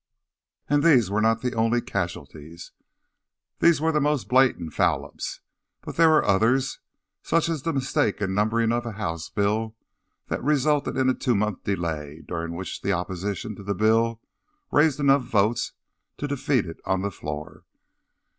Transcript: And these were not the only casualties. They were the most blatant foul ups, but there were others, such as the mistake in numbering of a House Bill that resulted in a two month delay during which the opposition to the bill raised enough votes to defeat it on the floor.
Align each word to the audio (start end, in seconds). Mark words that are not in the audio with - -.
And 0.67 0.81
these 0.83 1.11
were 1.11 1.21
not 1.21 1.43
the 1.43 1.53
only 1.53 1.79
casualties. 1.79 2.71
They 3.59 3.71
were 3.79 3.91
the 3.91 4.01
most 4.01 4.27
blatant 4.27 4.73
foul 4.73 5.05
ups, 5.05 5.41
but 5.81 5.95
there 5.95 6.09
were 6.09 6.25
others, 6.25 6.79
such 7.21 7.47
as 7.47 7.61
the 7.61 7.71
mistake 7.71 8.19
in 8.19 8.33
numbering 8.33 8.71
of 8.71 8.83
a 8.87 8.93
House 8.93 9.29
Bill 9.29 9.75
that 10.25 10.43
resulted 10.43 10.97
in 10.97 11.07
a 11.07 11.13
two 11.13 11.35
month 11.35 11.65
delay 11.65 12.23
during 12.27 12.55
which 12.55 12.81
the 12.81 12.93
opposition 12.93 13.55
to 13.57 13.63
the 13.63 13.75
bill 13.75 14.19
raised 14.71 14.99
enough 14.99 15.21
votes 15.21 15.73
to 16.17 16.27
defeat 16.27 16.65
it 16.65 16.77
on 16.83 17.03
the 17.03 17.11
floor. 17.11 17.63